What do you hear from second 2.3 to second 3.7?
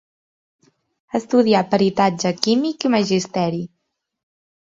químic i magisteri.